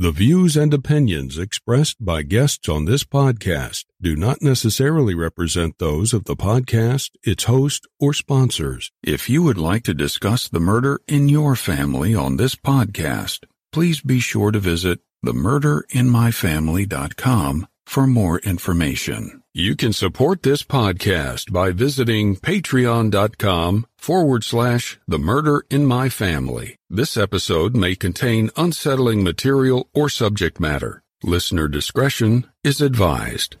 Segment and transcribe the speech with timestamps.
[0.00, 6.14] The views and opinions expressed by guests on this podcast do not necessarily represent those
[6.14, 8.92] of the podcast, its host, or sponsors.
[9.02, 13.40] If you would like to discuss the murder in your family on this podcast,
[13.72, 19.42] please be sure to visit themurderinmyfamily.com for more information.
[19.54, 26.76] You can support this podcast by visiting patreon.com forward slash the murder in my family.
[26.90, 31.02] This episode may contain unsettling material or subject matter.
[31.24, 33.56] Listener discretion is advised.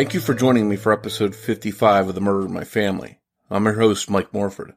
[0.00, 3.18] Thank you for joining me for episode 55 of The Murder in My Family.
[3.50, 4.72] I'm your host, Mike Morford.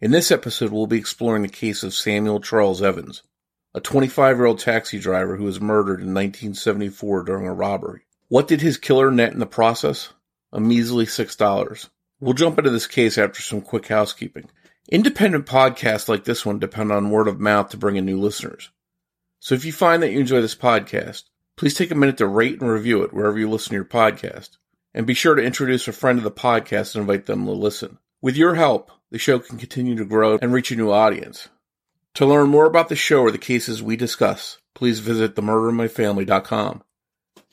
[0.00, 3.22] In this episode, we'll be exploring the case of Samuel Charles Evans,
[3.74, 8.06] a 25 year old taxi driver who was murdered in 1974 during a robbery.
[8.28, 10.14] What did his killer net in the process?
[10.50, 11.88] A measly $6.
[12.18, 14.48] We'll jump into this case after some quick housekeeping.
[14.90, 18.70] Independent podcasts like this one depend on word of mouth to bring in new listeners.
[19.40, 21.24] So if you find that you enjoy this podcast,
[21.58, 24.50] Please take a minute to rate and review it wherever you listen to your podcast.
[24.94, 27.98] And be sure to introduce a friend to the podcast and invite them to listen.
[28.22, 31.48] With your help, the show can continue to grow and reach a new audience.
[32.14, 36.84] To learn more about the show or the cases we discuss, please visit themurderinmyfamily.com.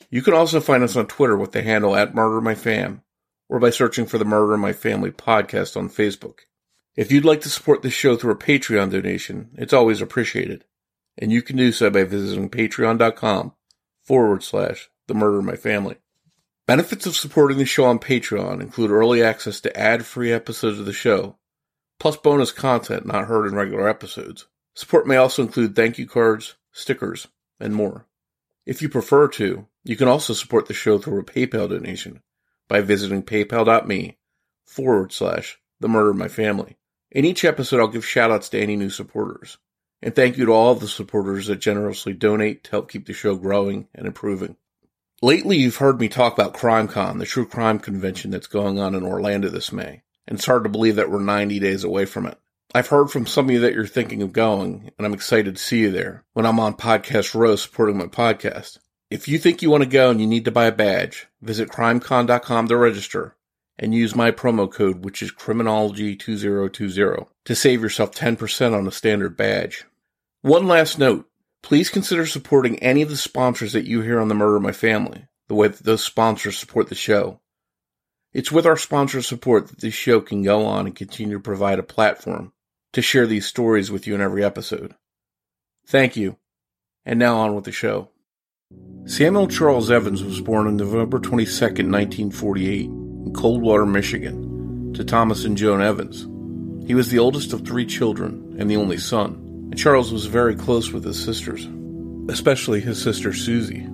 [0.08, 3.02] You can also find us on Twitter with the handle at murdermyfam
[3.48, 6.40] or by searching for the Murder My Family podcast on Facebook.
[6.94, 10.64] If you'd like to support the show through a Patreon donation, it's always appreciated.
[11.18, 13.52] And you can do so by visiting patreon.com
[14.06, 15.96] forward slash the murder of my family.
[16.66, 20.92] Benefits of supporting the show on Patreon include early access to ad-free episodes of the
[20.92, 21.36] show,
[21.98, 24.46] plus bonus content not heard in regular episodes.
[24.74, 27.28] Support may also include thank you cards, stickers,
[27.60, 28.06] and more.
[28.64, 32.22] If you prefer to, you can also support the show through a PayPal donation
[32.68, 34.18] by visiting paypal.me
[34.64, 36.76] forward slash the murder of my family.
[37.12, 39.58] In each episode, I'll give shout outs to any new supporters.
[40.02, 43.34] And thank you to all the supporters that generously donate to help keep the show
[43.36, 44.56] growing and improving.
[45.22, 49.02] Lately, you've heard me talk about CrimeCon, the true crime convention that's going on in
[49.02, 50.02] Orlando this May.
[50.28, 52.38] And it's hard to believe that we're 90 days away from it.
[52.74, 55.62] I've heard from some of you that you're thinking of going, and I'm excited to
[55.62, 58.78] see you there when I'm on Podcast Row supporting my podcast.
[59.10, 61.70] If you think you want to go and you need to buy a badge, visit
[61.70, 63.36] crimecon.com to register
[63.78, 69.36] and use my promo code, which is criminology2020, to save yourself 10% on a standard
[69.36, 69.84] badge.
[70.42, 71.28] One last note.
[71.62, 74.72] Please consider supporting any of the sponsors that you hear on The Murder in My
[74.72, 77.40] Family, the way that those sponsors support the show.
[78.32, 81.78] It's with our sponsor support that this show can go on and continue to provide
[81.78, 82.52] a platform
[82.92, 84.94] to share these stories with you in every episode.
[85.86, 86.36] Thank you.
[87.04, 88.10] And now on with the show.
[89.06, 95.56] Samuel Charles Evans was born on November 22, 1948 in Coldwater, Michigan, to Thomas and
[95.56, 96.26] Joan Evans.
[96.86, 99.34] He was the oldest of three children and the only son,
[99.70, 101.68] and Charles was very close with his sisters,
[102.28, 103.88] especially his sister Susie.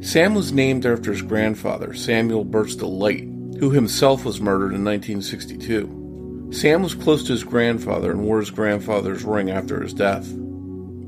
[0.00, 6.50] Sam was named after his grandfather, Samuel Burstall Light, who himself was murdered in 1962.
[6.52, 10.26] Sam was close to his grandfather and wore his grandfather's ring after his death.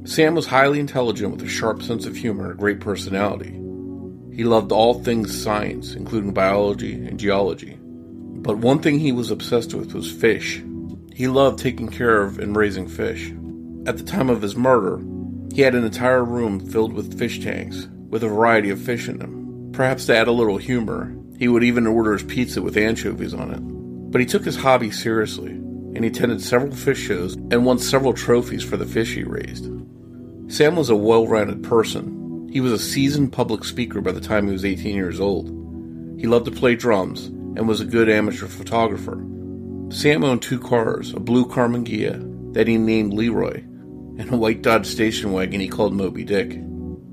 [0.05, 3.55] Sam was highly intelligent with a sharp sense of humor and a great personality.
[4.39, 7.77] He loved all things science, including biology and geology.
[7.83, 10.63] But one thing he was obsessed with was fish.
[11.13, 13.33] He loved taking care of and raising fish.
[13.85, 15.03] At the time of his murder,
[15.53, 19.19] he had an entire room filled with fish tanks, with a variety of fish in
[19.19, 19.71] them.
[19.73, 23.51] Perhaps to add a little humor, he would even order his pizza with anchovies on
[23.53, 24.13] it.
[24.13, 28.13] But he took his hobby seriously, and he attended several fish shows and won several
[28.13, 29.69] trophies for the fish he raised.
[30.47, 32.18] Sam was a well rounded person
[32.51, 35.49] he was a seasoned public speaker by the time he was 18 years old.
[36.19, 39.23] He loved to play drums and was a good amateur photographer.
[39.91, 43.63] Sam owned two cars, a blue Ghia that he named Leroy,
[44.19, 46.59] and a white Dodge station wagon he called Moby Dick.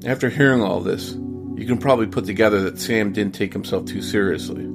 [0.05, 1.13] After hearing all this,
[1.55, 4.69] you can probably put together that Sam didn't take himself too seriously.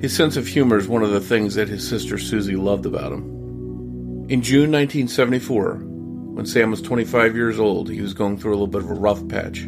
[0.00, 3.12] His sense of humor is one of the things that his sister Susie loved about
[3.12, 4.26] him.
[4.28, 8.66] In June 1974, when Sam was 25 years old, he was going through a little
[8.66, 9.66] bit of a rough patch.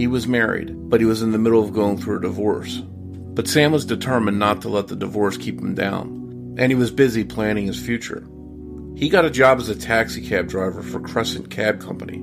[0.00, 2.78] He was married, but he was in the middle of going through a divorce.
[2.78, 6.90] But Sam was determined not to let the divorce keep him down, and he was
[6.90, 8.26] busy planning his future.
[8.96, 12.16] He got a job as a taxi cab driver for Crescent Cab Company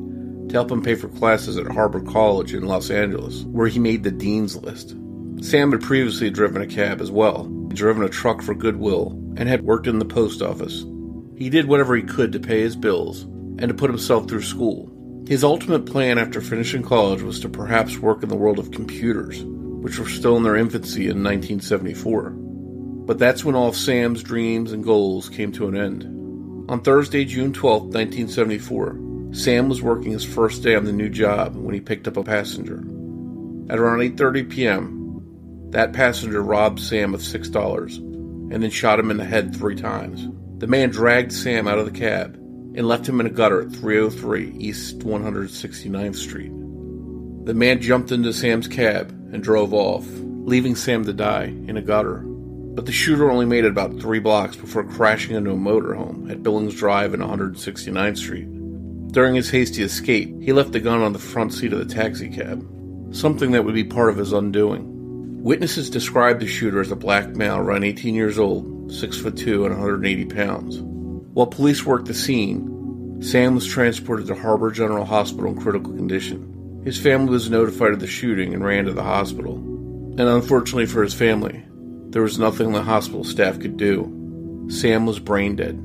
[0.48, 4.02] to help him pay for classes at Harbor College in Los Angeles, where he made
[4.02, 4.96] the Dean's List.
[5.42, 7.44] Sam had previously driven a cab as well.
[7.68, 10.84] Driven a truck for Goodwill and had worked in the post office.
[11.36, 14.97] He did whatever he could to pay his bills and to put himself through school.
[15.28, 19.44] His ultimate plan after finishing college was to perhaps work in the world of computers,
[19.44, 22.30] which were still in their infancy in 1974.
[22.30, 26.06] But that's when all of Sam's dreams and goals came to an end.
[26.70, 31.58] On Thursday, June 12, 1974, Sam was working his first day on the new job
[31.58, 32.78] when he picked up a passenger.
[33.70, 39.18] At around 8:30 p.m., that passenger robbed Sam of $6 and then shot him in
[39.18, 40.26] the head 3 times.
[40.60, 42.42] The man dragged Sam out of the cab
[42.78, 46.52] and left him in a gutter at 303 East 169th Street.
[47.46, 51.82] The man jumped into Sam's cab and drove off, leaving Sam to die in a
[51.82, 52.20] gutter.
[52.20, 56.44] But the shooter only made it about three blocks before crashing into a motorhome at
[56.44, 58.48] Billings Drive and 169th Street.
[59.12, 62.64] During his hasty escape, he left the gun on the front seat of the taxicab,
[63.12, 65.42] something that would be part of his undoing.
[65.42, 69.66] Witnesses described the shooter as a black male around 18 years old, 6 foot 2
[69.66, 70.97] and 180 pounds.
[71.38, 76.82] While police worked the scene, Sam was transported to Harbor General Hospital in critical condition.
[76.84, 79.54] His family was notified of the shooting and ran to the hospital.
[79.54, 81.64] And unfortunately for his family,
[82.10, 84.66] there was nothing the hospital staff could do.
[84.72, 85.76] Sam was brain dead.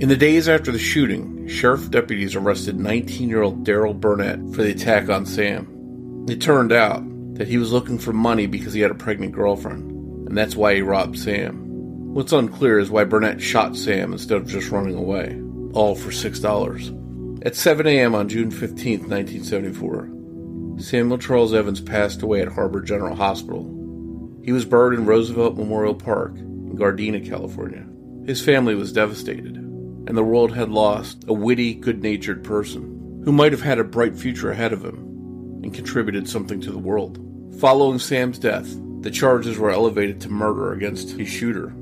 [0.00, 4.64] In the days after the shooting, sheriff deputies arrested 19 year old Daryl Burnett for
[4.64, 6.26] the attack on Sam.
[6.28, 7.04] It turned out
[7.36, 9.92] that he was looking for money because he had a pregnant girlfriend,
[10.28, 11.67] and that's why he robbed Sam.
[12.14, 15.40] What's unclear is why Burnett shot Sam instead of just running away,
[15.72, 17.46] all for $6.
[17.46, 18.14] At 7 a.m.
[18.14, 23.78] on June 15, 1974, Samuel Charles Evans passed away at Harbor General Hospital
[24.48, 27.84] he was buried in Roosevelt Memorial Park in Gardena, California.
[28.24, 33.30] His family was devastated, and the world had lost a witty, good natured person who
[33.30, 34.96] might have had a bright future ahead of him
[35.62, 37.22] and contributed something to the world.
[37.60, 41.74] Following Sam's death, the charges were elevated to murder against his shooter.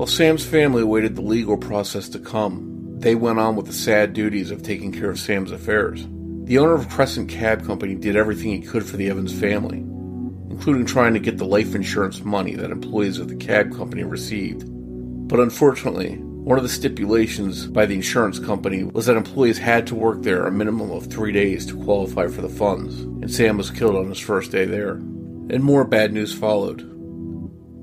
[0.00, 4.14] While Sam's family awaited the legal process to come, they went on with the sad
[4.14, 6.06] duties of taking care of Sam's affairs.
[6.44, 9.76] The owner of Crescent Cab Company did everything he could for the Evans family,
[10.48, 14.64] including trying to get the life insurance money that employees of the cab company received.
[15.28, 19.94] But unfortunately, one of the stipulations by the insurance company was that employees had to
[19.94, 23.70] work there a minimum of three days to qualify for the funds, and Sam was
[23.70, 24.92] killed on his first day there.
[24.92, 26.90] And more bad news followed.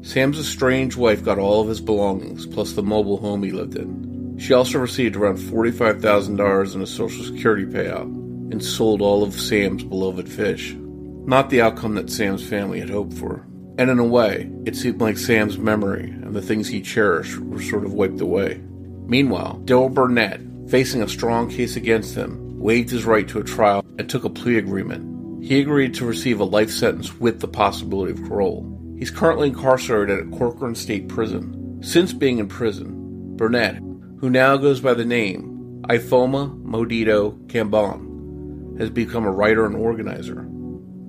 [0.07, 4.37] Sam's estranged wife got all of his belongings, plus the mobile home he lived in.
[4.39, 8.05] She also received around $45,000 in a Social Security payout
[8.49, 10.73] and sold all of Sam's beloved fish.
[10.77, 13.45] Not the outcome that Sam's family had hoped for.
[13.77, 17.61] And in a way, it seemed like Sam's memory and the things he cherished were
[17.61, 18.61] sort of wiped away.
[19.07, 20.39] Meanwhile, Dale Burnett,
[20.69, 24.29] facing a strong case against him, waived his right to a trial and took a
[24.29, 25.43] plea agreement.
[25.43, 28.76] He agreed to receive a life sentence with the possibility of parole.
[28.97, 31.81] He's currently incarcerated at Corcoran State Prison.
[31.83, 33.75] Since being in prison, Burnett,
[34.19, 40.47] who now goes by the name Ifeoma Modito Cambon, has become a writer and organizer.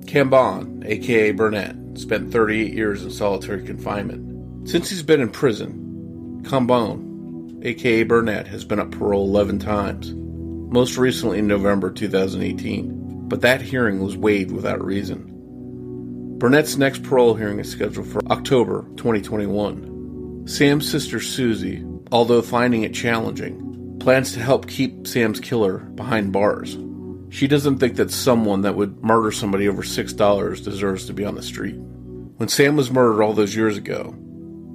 [0.04, 4.68] Cambon, aka Burnett, spent 38 years in solitary confinement.
[4.68, 10.98] Since he's been in prison, Cambon, aka Burnett, has been up parole 11 times, most
[10.98, 15.27] recently in November 2018, but that hearing was waived without reason.
[16.38, 20.46] Burnett's next parole hearing is scheduled for October 2021.
[20.46, 26.78] Sam's sister Susie, although finding it challenging, plans to help keep Sam's killer behind bars.
[27.30, 31.34] She doesn't think that someone that would murder somebody over $6 deserves to be on
[31.34, 31.74] the street.
[32.36, 34.14] When Sam was murdered all those years ago,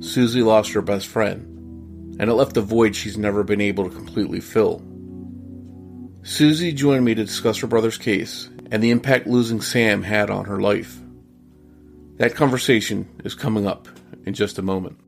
[0.01, 3.95] Susie lost her best friend, and it left a void she's never been able to
[3.95, 4.83] completely fill.
[6.23, 10.43] Susie joined me to discuss her brother's case and the impact losing Sam had on
[10.43, 10.99] her life.
[12.17, 13.87] That conversation is coming up
[14.27, 14.99] in just a moment.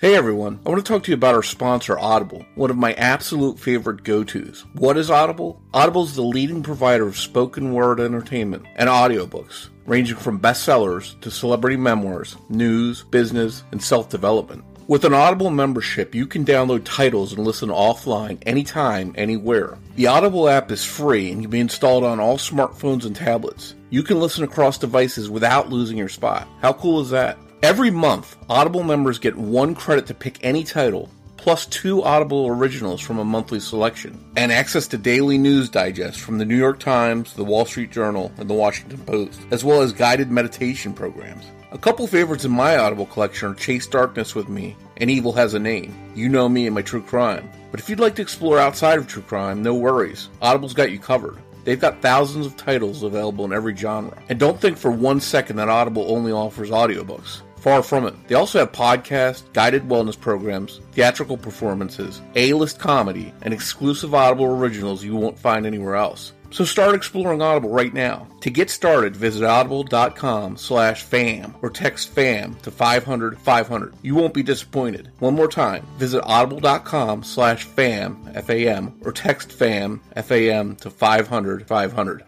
[0.00, 2.92] Hey everyone, I want to talk to you about our sponsor Audible, one of my
[2.92, 4.64] absolute favorite go-tos.
[4.74, 5.60] What is Audible?
[5.74, 11.32] Audible is the leading provider of spoken word entertainment and audiobooks, ranging from bestsellers to
[11.32, 14.64] celebrity memoirs, news, business, and self-development.
[14.88, 19.78] With an Audible membership, you can download titles and listen offline anytime, anywhere.
[19.96, 23.74] The Audible app is free and can be installed on all smartphones and tablets.
[23.90, 26.46] You can listen across devices without losing your spot.
[26.62, 27.36] How cool is that?
[27.64, 33.00] Every month, Audible members get one credit to pick any title, plus two Audible originals
[33.00, 37.34] from a monthly selection, and access to daily news digests from the New York Times,
[37.34, 41.44] the Wall Street Journal, and the Washington Post, as well as guided meditation programs.
[41.72, 45.52] A couple favorites in my Audible collection are Chase Darkness with Me and Evil Has
[45.52, 45.94] a Name.
[46.14, 47.50] You know me and my true crime.
[47.70, 50.28] But if you'd like to explore outside of true crime, no worries.
[50.40, 51.36] Audible's got you covered.
[51.64, 54.16] They've got thousands of titles available in every genre.
[54.28, 57.42] And don't think for one second that Audible only offers audiobooks.
[57.66, 58.14] Far from it.
[58.28, 64.44] They also have podcasts, guided wellness programs, theatrical performances, A list comedy, and exclusive Audible
[64.44, 66.32] originals you won't find anywhere else.
[66.52, 68.28] So start exploring Audible right now.
[68.42, 73.94] To get started, visit audible.com slash fam or text fam to 500 500.
[74.00, 75.10] You won't be disappointed.
[75.18, 82.24] One more time, visit audible.com slash fam, F-A-M, or text fam, F-A-M to 500 500.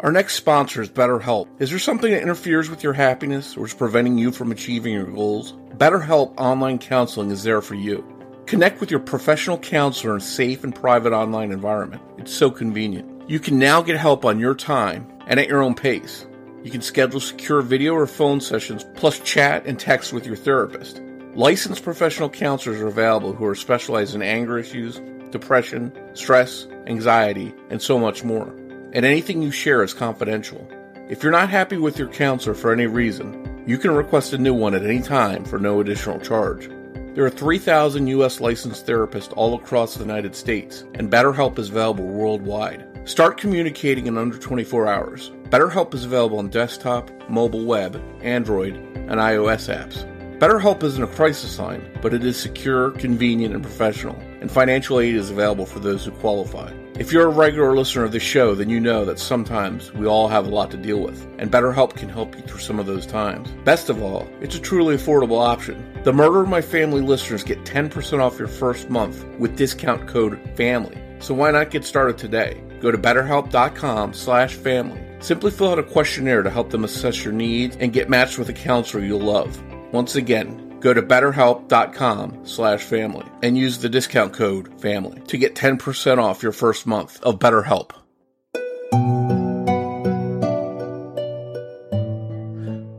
[0.00, 1.48] Our next sponsor is BetterHelp.
[1.58, 5.06] Is there something that interferes with your happiness or is preventing you from achieving your
[5.06, 5.54] goals?
[5.78, 8.04] BetterHelp Online Counseling is there for you.
[8.44, 12.02] Connect with your professional counselor in a safe and private online environment.
[12.18, 13.26] It's so convenient.
[13.26, 16.26] You can now get help on your time and at your own pace.
[16.62, 21.00] You can schedule secure video or phone sessions, plus chat and text with your therapist.
[21.34, 25.00] Licensed professional counselors are available who are specialized in anger issues,
[25.30, 28.54] depression, stress, anxiety, and so much more.
[28.96, 30.66] And anything you share is confidential.
[31.10, 34.54] If you're not happy with your counselor for any reason, you can request a new
[34.54, 36.70] one at any time for no additional charge.
[37.14, 38.40] There are 3,000 U.S.
[38.40, 42.86] licensed therapists all across the United States, and BetterHelp is available worldwide.
[43.06, 45.30] Start communicating in under 24 hours.
[45.50, 50.10] BetterHelp is available on desktop, mobile web, Android, and iOS apps.
[50.38, 55.14] BetterHelp isn't a crisis line, but it is secure, convenient, and professional, and financial aid
[55.14, 56.72] is available for those who qualify.
[56.98, 60.28] If you're a regular listener of the show, then you know that sometimes we all
[60.28, 63.04] have a lot to deal with, and BetterHelp can help you through some of those
[63.04, 63.50] times.
[63.64, 65.92] Best of all, it's a truly affordable option.
[66.04, 70.40] The Murder in My Family listeners get 10% off your first month with discount code
[70.56, 70.96] FAMILY.
[71.18, 72.62] So why not get started today?
[72.80, 75.06] Go to betterhelp.com slash family.
[75.20, 78.48] Simply fill out a questionnaire to help them assess your needs and get matched with
[78.48, 79.62] a counselor you'll love.
[79.92, 85.56] Once again, go to betterhelp.com slash family and use the discount code family to get
[85.56, 87.90] 10% off your first month of BetterHelp.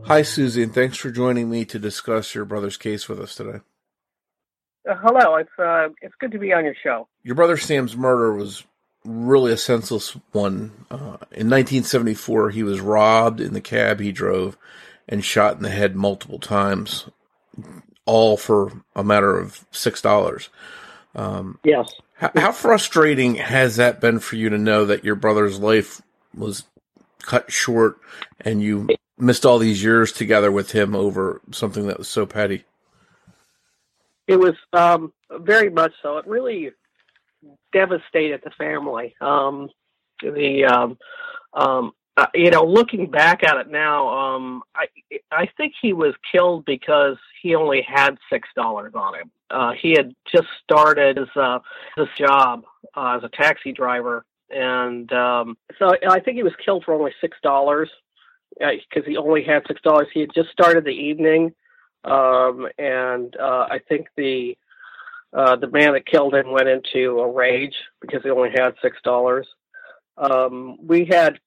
[0.06, 3.60] Hi, Susie, and thanks for joining me to discuss your brother's case with us today.
[4.86, 7.08] Uh, hello, it's uh, it's good to be on your show.
[7.22, 8.64] Your brother Sam's murder was
[9.06, 10.84] really a senseless one.
[10.90, 14.58] Uh, in 1974, he was robbed in the cab he drove
[15.08, 17.06] and shot in the head multiple times,
[18.04, 20.48] all for a matter of six dollars.
[21.14, 21.92] Um, yes.
[22.14, 26.00] How, how frustrating has that been for you to know that your brother's life
[26.34, 26.64] was
[27.22, 27.98] cut short
[28.40, 28.88] and you
[29.18, 32.64] missed all these years together with him over something that was so petty?
[34.26, 36.18] It was um, very much so.
[36.18, 36.72] It really
[37.72, 39.14] devastated the family.
[39.20, 39.70] Um,
[40.20, 40.98] the um,
[41.54, 44.86] um, uh, you know, looking back at it now, um, I
[45.30, 49.30] I think he was killed because he only had six dollars on him.
[49.50, 51.60] Uh, he had just started his uh,
[51.96, 52.64] his job
[52.96, 57.12] uh, as a taxi driver, and um, so I think he was killed for only
[57.20, 57.88] six dollars
[58.58, 60.08] because uh, he only had six dollars.
[60.12, 61.54] He had just started the evening,
[62.02, 64.58] um, and uh, I think the
[65.32, 68.96] uh, the man that killed him went into a rage because he only had six
[69.04, 69.46] dollars.
[70.16, 71.38] Um, we had.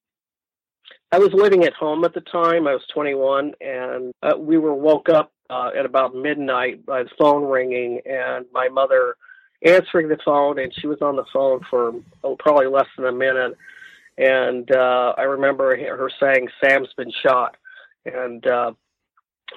[1.11, 2.67] I was living at home at the time.
[2.67, 7.09] I was 21, and uh, we were woke up uh, at about midnight by the
[7.17, 9.15] phone ringing, and my mother
[9.63, 13.11] answering the phone, and she was on the phone for oh, probably less than a
[13.11, 13.57] minute
[14.17, 17.55] and uh, I remember her saying, "Sam's been shot,"
[18.05, 18.73] and uh,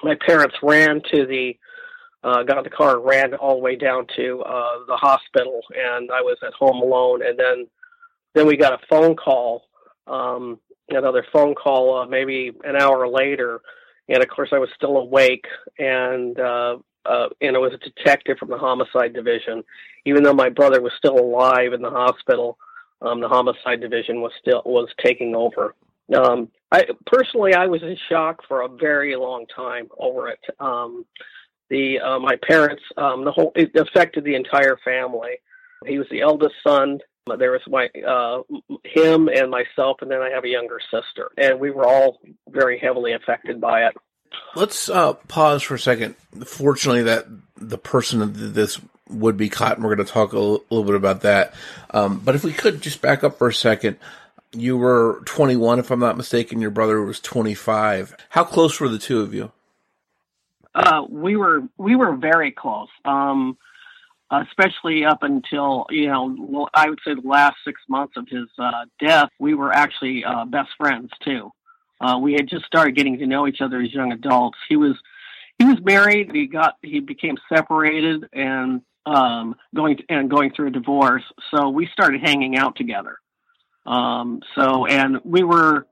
[0.03, 1.57] my parents ran to the
[2.23, 5.61] uh, got in the car and ran all the way down to uh, the hospital,
[5.75, 7.21] and I was at home alone.
[7.25, 7.67] And then
[8.33, 9.65] then we got a phone call,
[10.07, 10.59] um,
[10.89, 13.61] another phone call, uh, maybe an hour later,
[14.09, 15.45] and of course I was still awake,
[15.79, 19.63] and uh, uh, and it was a detective from the homicide division,
[20.05, 22.57] even though my brother was still alive in the hospital
[23.01, 25.75] um, the homicide division was still was taking over.
[26.15, 30.39] Um, I personally, I was in shock for a very long time over it.
[30.59, 31.05] Um,
[31.69, 35.37] the uh, my parents, um, the whole it affected the entire family.
[35.85, 36.99] He was the eldest son.
[37.25, 38.43] There was my uh,
[38.83, 42.77] him and myself, and then I have a younger sister, and we were all very
[42.77, 43.95] heavily affected by it.
[44.55, 46.15] Let's uh, pause for a second.
[46.45, 47.25] Fortunately, that
[47.57, 48.79] the person that this
[49.09, 51.55] would be caught, and we're going to talk a little bit about that.
[51.91, 53.97] Um, but if we could just back up for a second,
[54.51, 56.61] you were 21, if I'm not mistaken.
[56.61, 58.15] Your brother was 25.
[58.29, 59.51] How close were the two of you?
[60.73, 63.57] Uh, we were we were very close, um,
[64.41, 68.85] especially up until you know I would say the last six months of his uh,
[68.99, 69.29] death.
[69.39, 71.51] We were actually uh, best friends too.
[72.01, 74.57] Uh, we had just started getting to know each other as young adults.
[74.69, 74.95] He was
[75.57, 76.31] he was married.
[76.33, 81.23] He got he became separated, and um, going and going through a divorce.
[81.51, 83.17] So we started hanging out together.
[83.85, 85.87] Um, so and we were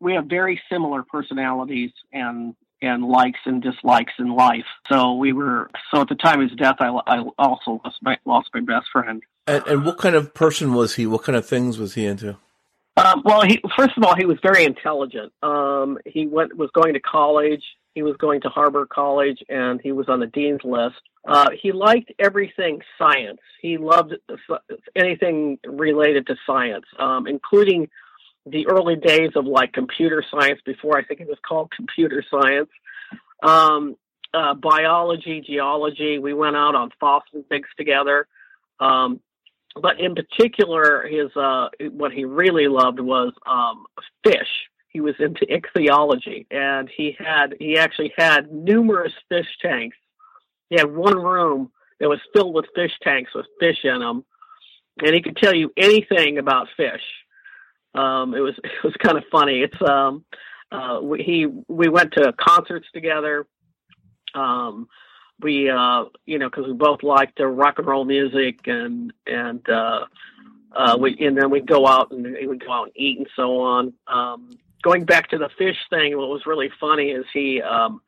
[0.00, 4.66] we have very similar personalities and and likes and dislikes in life.
[4.90, 8.18] So we were so at the time of his death, I, I also lost my
[8.24, 9.22] lost my best friend.
[9.46, 11.06] And, and what kind of person was he?
[11.06, 12.36] What kind of things was he into?
[12.96, 15.32] Um, well, he first of all, he was very intelligent.
[15.42, 17.62] Um, he went was going to college.
[17.94, 20.96] He was going to Harbor College, and he was on the dean's list.
[21.26, 23.40] Uh, he liked everything science.
[23.60, 24.14] He loved
[24.94, 27.88] anything related to science, um, including
[28.46, 30.60] the early days of like computer science.
[30.64, 32.70] Before I think it was called computer science.
[33.42, 33.96] Um,
[34.32, 36.18] uh, biology, geology.
[36.18, 38.26] We went out on fossil digs together.
[38.80, 39.20] Um,
[39.80, 43.84] but in particular, his uh, what he really loved was um,
[44.24, 44.48] fish.
[44.88, 49.96] He was into ichthyology, and he had he actually had numerous fish tanks.
[50.70, 54.24] He had one room that was filled with fish tanks with fish in them,
[55.02, 57.02] and he could tell you anything about fish.
[57.96, 59.62] Um, it was it was kind of funny.
[59.62, 60.24] It's um,
[60.70, 63.46] uh, we, he we went to concerts together.
[64.34, 64.88] Um,
[65.40, 70.04] we uh you know because we both liked rock and roll music and and uh
[70.74, 73.60] uh we and then we'd go out and we'd go out and eat and so
[73.60, 74.50] on um
[74.82, 78.00] going back to the fish thing what was really funny is he um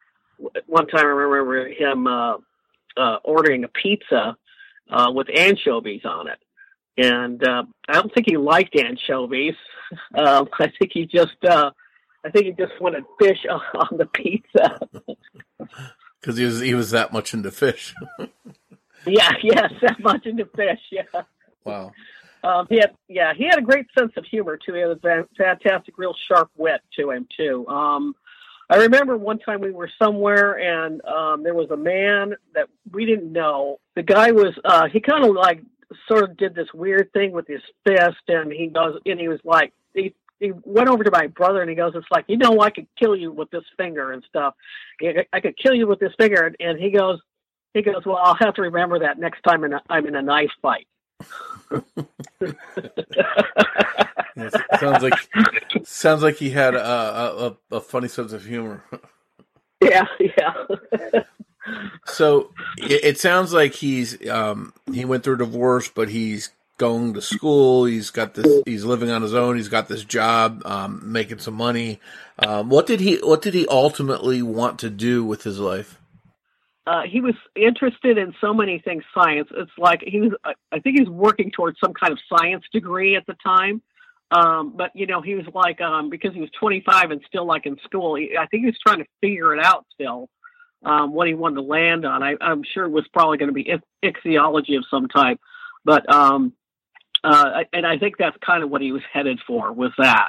[0.67, 2.37] one time i remember him uh
[2.97, 4.37] uh ordering a pizza
[4.91, 6.39] uh with anchovies on it
[6.99, 9.55] and uh i don't think he liked anchovies
[10.15, 11.71] um i think he just uh
[12.25, 14.79] i think he just wanted fish on the pizza
[16.21, 17.95] because he was he was that much into fish.
[19.07, 20.81] yeah, yes, that much into fish.
[20.91, 21.23] Yeah.
[21.65, 21.93] Wow.
[22.45, 24.75] Um, he had yeah he had a great sense of humor too.
[24.75, 27.67] He had a fantastic, real sharp wit to him too.
[27.69, 28.15] Um,
[28.71, 33.07] I remember one time we were somewhere and um, there was a man that we
[33.07, 33.79] didn't know.
[33.97, 35.63] The guy was uh, he kind of like
[36.07, 39.41] sort of did this weird thing with his fist, and he goes and he was
[39.45, 42.61] like he he went over to my brother and he goes, "It's like you know,
[42.61, 44.55] I could kill you with this finger and stuff.
[45.33, 47.21] I could kill you with this finger." And he goes,
[47.75, 50.23] "He goes, well, I'll have to remember that next time in a, I'm in a
[50.23, 50.87] knife fight."
[54.79, 55.15] sounds like
[55.85, 58.85] sounds like he had a, a, a funny sense of humor.
[59.83, 61.23] Yeah, yeah.
[62.07, 67.15] so it, it, sounds like he's um, he went through a divorce, but he's going
[67.15, 67.85] to school.
[67.85, 68.63] He's got this.
[68.65, 69.57] He's living on his own.
[69.57, 72.01] He's got this job, um, making some money.
[72.39, 73.17] Um, what did he?
[73.17, 75.99] What did he ultimately want to do with his life?
[76.87, 79.05] Uh, he was interested in so many things.
[79.13, 79.49] Science.
[79.55, 80.33] It's like he was.
[80.45, 83.83] I think he was working towards some kind of science degree at the time.
[84.31, 87.67] Um, but you know, he was like um, because he was 25 and still like
[87.67, 88.17] in school.
[88.17, 90.29] He, I think he was trying to figure it out still.
[90.85, 92.23] Um, what he wanted to land on.
[92.23, 93.69] I, am sure it was probably going to be
[94.03, 95.41] ichthyology of some type.
[95.85, 96.53] But um,
[97.25, 100.29] uh, and I think that's kind of what he was headed for with that.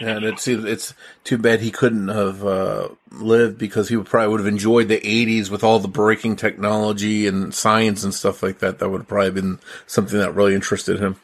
[0.00, 4.40] And it's it's too bad he couldn't have uh, lived because he would probably would
[4.40, 8.78] have enjoyed the '80s with all the breaking technology and science and stuff like that.
[8.78, 11.16] That would have probably been something that really interested him.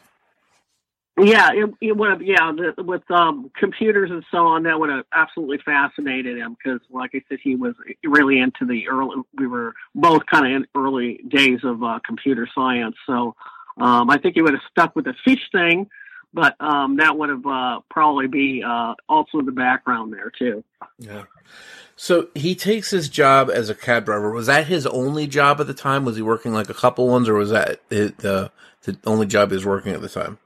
[1.17, 2.21] Yeah, it, it would have.
[2.21, 6.81] Yeah, the, with um, computers and so on, that would have absolutely fascinated him because,
[6.89, 7.73] like I said, he was
[8.03, 9.21] really into the early.
[9.37, 13.33] We were both kind of in early days of uh, computer science, so
[13.77, 15.89] um, I think he would have stuck with the fish thing,
[16.33, 20.65] but um, that would have uh, probably be uh, also in the background there too.
[20.99, 21.23] Yeah.
[21.95, 24.31] So he takes his job as a cab driver.
[24.31, 26.03] Was that his only job at the time?
[26.03, 28.51] Was he working like a couple ones, or was that the
[28.81, 30.39] the only job he was working at the time?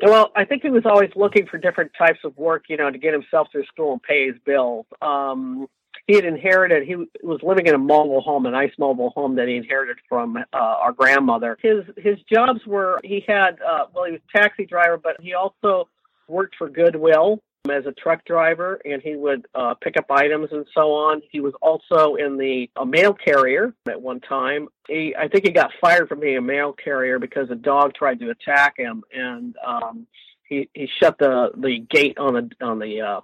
[0.00, 2.98] Well, I think he was always looking for different types of work, you know, to
[2.98, 4.86] get himself through school and pay his bills.
[5.02, 5.68] Um,
[6.08, 9.46] he had inherited he was living in a mobile home a nice mobile home that
[9.46, 14.12] he inherited from uh, our grandmother his his jobs were he had uh, well he
[14.12, 15.86] was a taxi driver but he also
[16.26, 20.64] worked for goodwill as a truck driver and he would uh, pick up items and
[20.74, 25.28] so on he was also in the a mail carrier at one time he i
[25.28, 28.74] think he got fired from being a mail carrier because a dog tried to attack
[28.78, 30.06] him and um
[30.48, 33.20] he he shut the the gate on the on the uh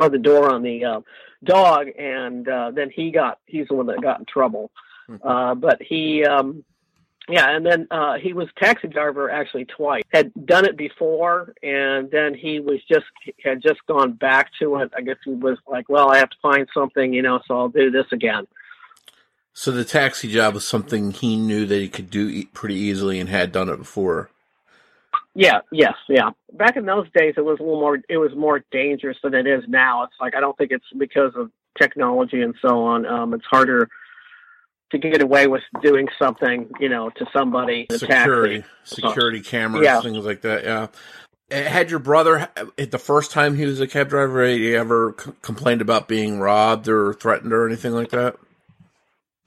[0.00, 1.00] or the door on the uh,
[1.44, 4.70] dog, and uh, then he got he's the one that got in trouble.
[5.08, 5.26] Mm-hmm.
[5.26, 6.64] Uh, but he, um,
[7.28, 10.02] yeah, and then uh, he was taxi driver actually twice.
[10.12, 13.06] Had done it before, and then he was just
[13.44, 14.92] had just gone back to it.
[14.96, 17.68] I guess he was like, well, I have to find something, you know, so I'll
[17.68, 18.46] do this again.
[19.54, 23.28] So the taxi job was something he knew that he could do pretty easily and
[23.28, 24.30] had done it before.
[25.34, 26.30] Yeah, yes, yeah.
[26.52, 28.00] Back in those days, it was a little more.
[28.08, 30.02] It was more dangerous than it is now.
[30.04, 33.06] It's like I don't think it's because of technology and so on.
[33.06, 33.88] Um, it's harder
[34.92, 37.86] to get away with doing something, you know, to somebody.
[37.90, 40.00] Security, security cameras, yeah.
[40.00, 40.64] things like that.
[40.64, 40.86] Yeah.
[41.50, 44.46] Eh, had your brother the first time he was a cab driver?
[44.46, 48.36] He ever c- complained about being robbed or threatened or anything like that?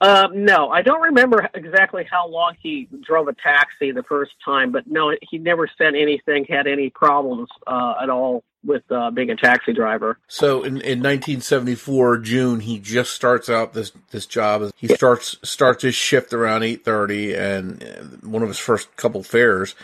[0.00, 4.70] Um, no, I don't remember exactly how long he drove a taxi the first time,
[4.70, 9.30] but no, he never said anything, had any problems uh, at all with uh, being
[9.30, 10.18] a taxi driver.
[10.28, 14.70] So in, in 1974 June, he just starts out this this job.
[14.76, 19.74] He starts starts his shift around 8:30, and one of his first couple fares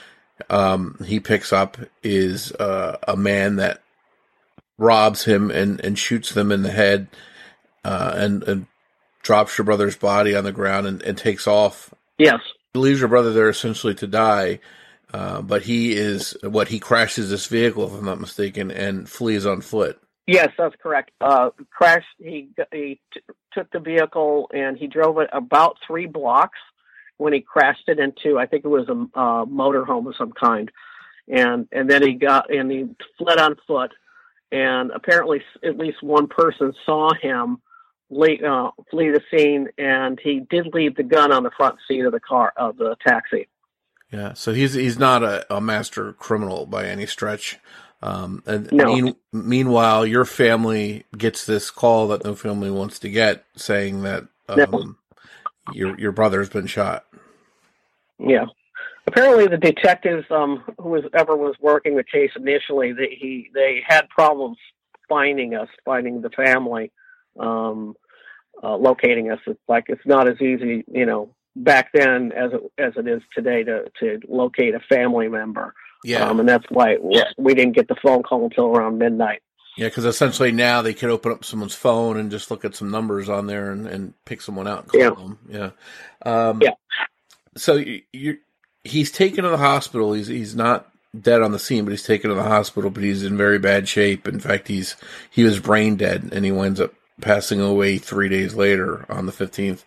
[0.51, 3.83] um, he picks up is uh, a man that
[4.79, 7.09] robs him and, and shoots them in the head,
[7.85, 8.67] uh, and and
[9.23, 11.93] drops your brother's body on the ground and, and takes off.
[12.19, 12.41] Yes,
[12.73, 14.61] he leaves your brother there essentially to die.
[15.13, 19.45] Uh, but he is what he crashes this vehicle, if I'm not mistaken, and flees
[19.45, 20.01] on foot.
[20.27, 21.11] Yes, that's correct.
[21.21, 21.51] Uh.
[22.19, 23.21] He he t-
[23.53, 26.59] took the vehicle and he drove it about three blocks
[27.17, 28.39] when he crashed it into.
[28.39, 30.71] I think it was a uh, motorhome of some kind,
[31.29, 32.87] and and then he got and he
[33.19, 33.93] fled on foot.
[34.53, 37.63] And apparently, at least one person saw him
[38.13, 42.13] uh, flee the scene, and he did leave the gun on the front seat of
[42.13, 43.49] the car of the taxi.
[44.13, 47.59] Yeah, so he's he's not a, a master criminal by any stretch.
[48.03, 48.87] Um, and No.
[48.87, 54.25] mean, meanwhile, your family gets this call that no family wants to get, saying that
[54.49, 54.95] um, No.
[55.73, 57.07] your your brother's been shot.
[58.19, 58.47] Yeah.
[59.07, 63.83] Apparently, the detectives um, who was ever was working the case initially, they, he they
[63.87, 64.59] had problems
[65.09, 66.93] finding us, finding the family,
[67.41, 67.95] um,
[68.63, 69.41] uh, locating us.
[69.47, 73.23] It's like it's not as easy, you know, back then as it as it is
[73.35, 75.75] today to to locate a family member.
[76.05, 79.41] Yeah, Um, and that's why we, we didn't get the phone call until around midnight.
[79.77, 82.91] yeah, because essentially now they could open up someone's phone and just look at some
[82.91, 85.11] numbers on there and, and pick someone out and call Yeah.
[85.11, 85.39] them.
[85.49, 85.71] Yeah,
[86.49, 86.71] um, Yeah.
[87.57, 88.39] So you, you
[88.83, 90.13] he's taken to the hospital.
[90.13, 90.89] He's he's not
[91.21, 92.91] dead on the scene, but he's taken to the hospital.
[92.91, 94.27] But he's in very bad shape.
[94.27, 94.97] In fact, he's
[95.31, 99.33] he was brain dead, and he winds up passing away three days later on the
[99.33, 99.85] fifteenth.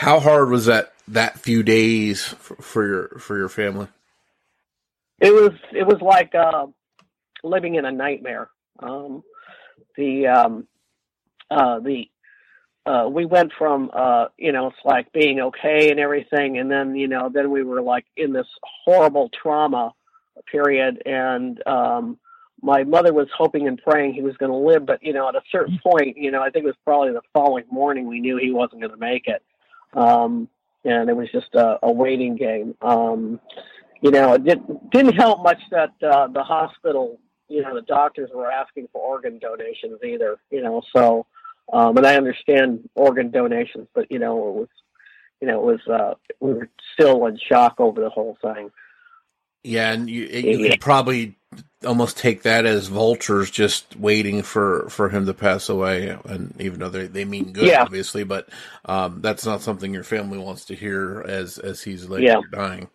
[0.00, 3.88] How hard was that that few days for, for your for your family?
[5.20, 6.66] it was it was like uh,
[7.44, 8.48] living in a nightmare.
[8.80, 9.22] Um,
[9.96, 10.66] the um,
[11.50, 12.08] uh, the
[12.86, 16.96] uh, we went from uh, you know it's like being okay and everything, and then
[16.96, 19.92] you know then we were like in this horrible trauma
[20.50, 22.18] period, and um,
[22.62, 25.34] my mother was hoping and praying he was going to live, but you know at
[25.34, 28.38] a certain point, you know I think it was probably the following morning we knew
[28.38, 29.42] he wasn't going to make it,
[29.94, 30.48] um,
[30.84, 32.74] and it was just a, a waiting game.
[32.80, 33.40] Um,
[34.00, 38.30] you know, it didn't didn't help much that uh, the hospital, you know, the doctors
[38.34, 40.38] were asking for organ donations either.
[40.50, 41.26] You know, so
[41.72, 44.68] um, and I understand organ donations, but you know, it was,
[45.40, 48.70] you know, it was uh, we were still in shock over the whole thing.
[49.62, 50.70] Yeah, and you you Yeah.
[50.70, 51.36] could probably
[51.86, 56.80] almost take that as vultures just waiting for for him to pass away, and even
[56.80, 57.82] though they they mean good, Yeah.
[57.82, 58.48] obviously, but
[58.84, 62.40] um, that's not something your family wants to hear as as he's later Yeah.
[62.52, 62.88] dying.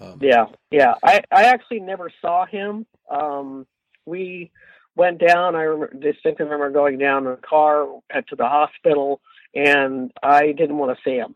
[0.00, 0.94] Um, Yeah, yeah.
[1.02, 2.86] I I actually never saw him.
[3.10, 3.66] Um,
[4.06, 4.50] we
[4.96, 5.56] went down.
[5.56, 9.20] I remember, distinctly remember going down in the car to the hospital,
[9.54, 11.34] and I didn't want to see him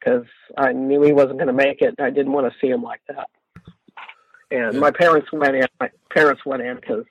[0.00, 0.26] because
[0.56, 1.94] I knew he wasn't going to make it.
[1.98, 3.28] and I didn't want to see him like that.
[4.54, 4.80] And Yeah.
[4.80, 5.66] my parents went in.
[5.80, 7.04] My parents went in because.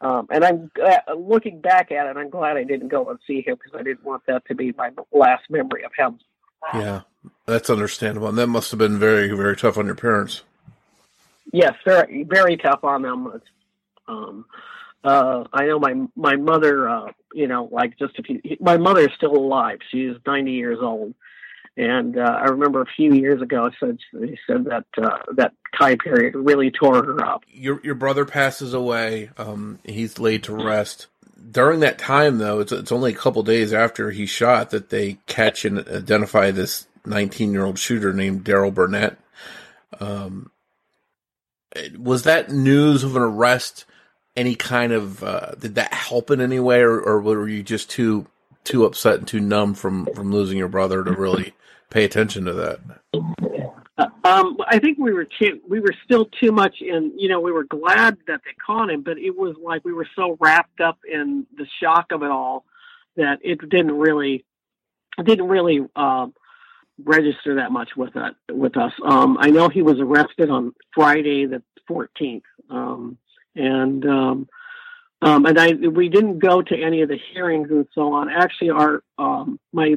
[0.00, 2.16] Um, and I'm uh, looking back at it.
[2.16, 4.72] I'm glad I didn't go and see him because I didn't want that to be
[4.72, 6.18] my last memory of him.
[6.74, 7.02] yeah,
[7.46, 10.42] that's understandable, and that must have been very very tough on your parents.
[11.52, 13.40] Yes, very very tough on them.
[14.08, 14.44] Um,
[15.04, 16.88] uh, I know my my mother.
[16.88, 18.40] Uh, you know, like just a few.
[18.60, 19.78] My mother is still alive.
[19.90, 21.14] She's ninety years old,
[21.76, 23.70] and uh, I remember a few years ago.
[23.80, 27.44] Said she said that uh, that time period really tore her up.
[27.48, 29.30] Your your brother passes away.
[29.38, 31.06] Um, he's laid to rest.
[31.50, 35.18] During that time, though, it's it's only a couple days after he shot that they
[35.26, 39.16] catch and identify this 19 year old shooter named Daryl Burnett.
[39.98, 40.50] Um,
[41.98, 43.86] was that news of an arrest
[44.36, 47.90] any kind of uh, did that help in any way, or, or were you just
[47.90, 48.26] too
[48.64, 51.54] too upset and too numb from from losing your brother to really
[51.92, 52.80] pay attention to that?
[53.98, 57.12] Uh, um, I think we were too, we were still too much in.
[57.16, 60.08] You know, we were glad that they caught him, but it was like we were
[60.16, 62.64] so wrapped up in the shock of it all
[63.16, 64.44] that it didn't really
[65.18, 66.32] it didn't really um,
[67.04, 68.92] register that much with that with us.
[69.04, 73.18] Um, I know he was arrested on Friday the 14th, um,
[73.54, 74.48] and um,
[75.20, 78.30] um, and I we didn't go to any of the hearings and so on.
[78.30, 79.96] Actually, our um, my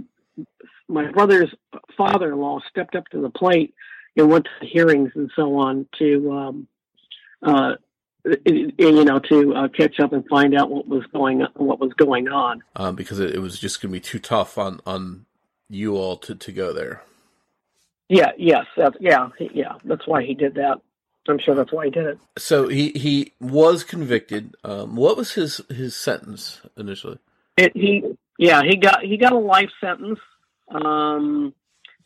[0.87, 1.53] my brother's
[1.97, 3.73] father-in-law stepped up to the plate
[4.15, 6.67] and went to the hearings and so on to um,
[7.41, 7.75] uh,
[8.45, 12.27] you know, to uh, catch up and find out what was going what was going
[12.27, 12.63] on.
[12.75, 15.25] Um, because it, it was just going to be too tough on on
[15.69, 17.03] you all to to go there.
[18.09, 18.31] Yeah.
[18.37, 18.65] Yes.
[18.77, 19.29] That's, yeah.
[19.39, 19.73] Yeah.
[19.83, 20.79] That's why he did that.
[21.27, 22.19] I'm sure that's why he did it.
[22.37, 24.55] So he he was convicted.
[24.63, 27.17] Um, what was his his sentence initially?
[27.57, 28.03] It, he
[28.37, 30.19] yeah he got he got a life sentence.
[30.69, 31.53] Um,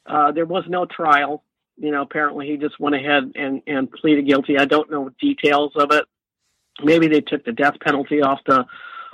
[0.05, 1.43] uh, there was no trial.
[1.77, 4.57] You know, apparently he just went ahead and and pleaded guilty.
[4.57, 6.05] I don't know details of it.
[6.83, 8.65] Maybe they took the death penalty off the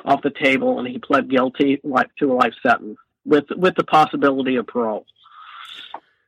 [0.04, 1.82] off the table and he pled guilty
[2.20, 5.06] to a life sentence with with the possibility of parole.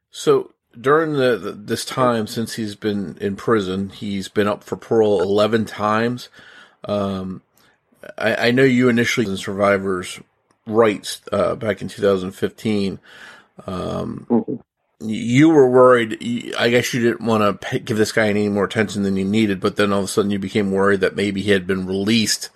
[0.10, 4.76] So during the, the, this time since he's been in prison, he's been up for
[4.76, 6.30] parole eleven times.
[6.84, 7.42] Um,
[8.18, 10.22] I, I, know you initially in Survivors'
[10.68, 13.00] Rights uh, back in 2015.
[13.66, 14.56] Um, mm-hmm.
[15.00, 16.54] You were worried.
[16.58, 19.60] I guess you didn't want to give this guy any more attention than you needed,
[19.60, 22.50] but then all of a sudden you became worried that maybe he had been released,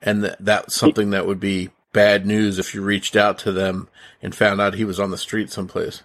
[0.00, 3.88] and that that's something that would be bad news if you reached out to them
[4.22, 6.02] and found out he was on the street someplace.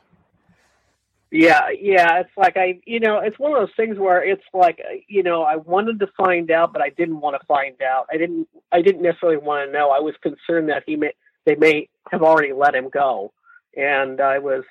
[1.30, 4.80] Yeah, yeah, it's like I, you know, it's one of those things where it's like,
[5.08, 8.08] you know, I wanted to find out, but I didn't want to find out.
[8.12, 9.90] I didn't, I didn't necessarily want to know.
[9.90, 11.12] I was concerned that he may,
[11.48, 13.34] they may have already let him go,
[13.76, 14.64] and I was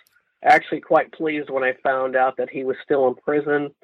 [0.44, 3.74] actually quite pleased when I found out that he was still in prison.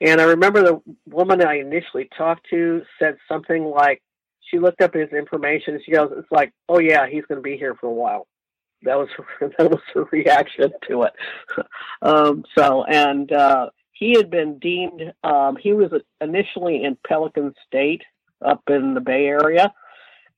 [0.00, 4.00] And I remember the woman I initially talked to said something like,
[4.40, 5.74] she looked up his information.
[5.74, 8.26] And she goes, "It's like, oh yeah, he's going to be here for a while."
[8.82, 9.08] that was
[9.40, 11.12] that was her reaction to it.
[12.02, 15.12] um, so, and uh, he had been deemed.
[15.22, 15.90] Um, he was
[16.20, 18.02] initially in Pelican State
[18.44, 19.72] up in the Bay Area,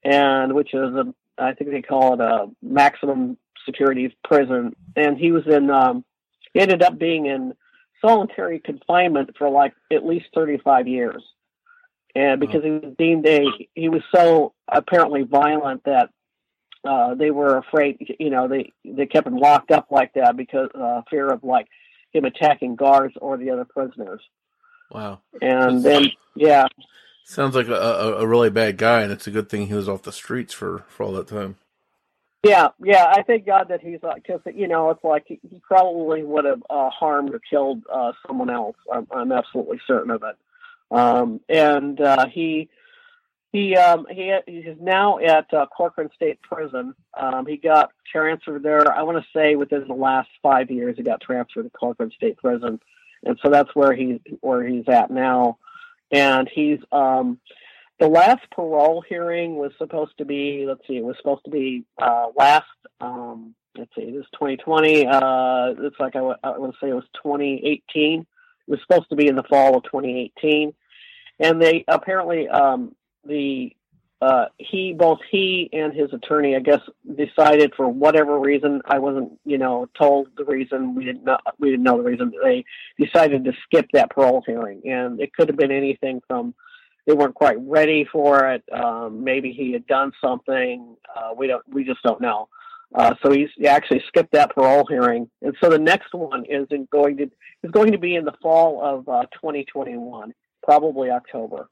[0.04, 4.74] and which is a I think they call it a maximum security prison.
[4.96, 5.70] And he was in.
[5.70, 6.04] Um,
[6.52, 7.54] he ended up being in
[8.00, 11.22] solitary confinement for like at least thirty five years.
[12.14, 16.10] And because he was deemed a, he was so apparently violent that
[16.84, 20.68] uh, they were afraid, you know, they they kept him locked up like that because
[20.74, 21.68] uh, fear of like
[22.12, 24.20] him attacking guards or the other prisoners.
[24.90, 25.20] Wow.
[25.40, 26.66] And then, yeah.
[27.24, 27.72] Sounds like a,
[28.18, 30.84] a, really bad guy, and it's a good thing he was off the streets for,
[30.88, 31.56] for all that time.
[32.42, 33.06] Yeah, yeah.
[33.06, 36.62] I thank God that he's like, because you know it's like he, probably would have
[36.68, 38.76] uh, harmed or killed uh, someone else.
[38.92, 40.36] I'm, I'm absolutely certain of it.
[40.90, 42.68] Um, and uh, he
[43.52, 46.94] he um, he he's now at uh, Corcoran State Prison.
[47.18, 48.92] Um, he got transferred there.
[48.92, 52.38] I want to say within the last five years, he got transferred to Corcoran State
[52.38, 52.80] Prison,
[53.24, 55.58] and so that's where he's where he's at now.
[56.12, 57.40] And he's um,
[57.98, 60.64] the last parole hearing was supposed to be.
[60.66, 62.66] Let's see, it was supposed to be uh, last.
[63.00, 65.06] Um, let's see, this 2020.
[65.06, 68.20] Uh, it's like I, w- I want to say it was 2018.
[68.20, 68.26] It
[68.70, 70.72] was supposed to be in the fall of 2018
[71.42, 72.94] and they apparently um,
[73.26, 73.74] the
[74.22, 76.78] uh, he both he and his attorney, I guess,
[77.16, 78.80] decided for whatever reason.
[78.86, 80.94] I wasn't, you know, told the reason.
[80.94, 81.38] We didn't know.
[81.58, 82.32] We didn't know the reason.
[82.40, 82.64] They
[82.98, 86.54] decided to skip that parole hearing, and it could have been anything from
[87.04, 88.62] they weren't quite ready for it.
[88.72, 90.96] Um, maybe he had done something.
[91.16, 91.64] Uh, we don't.
[91.68, 92.48] We just don't know.
[92.94, 96.68] Uh, so he's he actually skipped that parole hearing, and so the next one is
[96.92, 100.32] going to is going to be in the fall of uh, 2021,
[100.62, 101.68] probably October.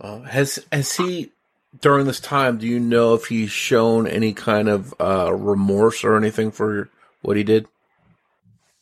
[0.00, 1.32] Uh, has has he
[1.80, 2.58] during this time?
[2.58, 6.88] Do you know if he's shown any kind of uh, remorse or anything for
[7.22, 7.66] what he did?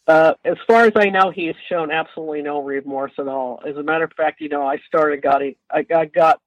[0.06, 3.62] Uh, as far as I know, he has shown absolutely no remorse at all.
[3.66, 6.40] As a matter of fact, you know, I started got I, I got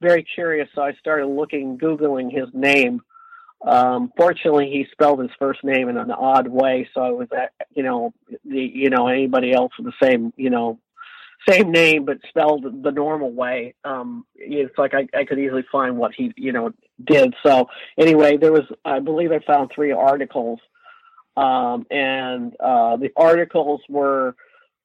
[0.00, 3.02] very curious, so I started looking, googling his name.
[3.62, 7.28] Um, fortunately, he spelled his first name in an odd way, so I was,
[7.74, 10.78] you know, the you know anybody else with the same you know
[11.48, 13.74] same name but spelled the normal way.
[13.84, 16.72] Um, it's like I, I could easily find what he you know
[17.02, 17.34] did.
[17.44, 20.60] So anyway, there was I believe I found three articles,
[21.36, 24.34] um, and uh, the articles were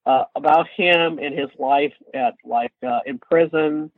[0.06, 3.90] uh, about him and his life at like uh, in prison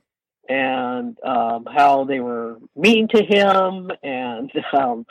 [0.48, 5.06] and um, how they were mean to him and um,